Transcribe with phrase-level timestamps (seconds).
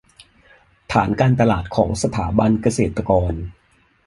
[0.91, 3.33] ฐานการตลาดของสถาบันเกษตรกร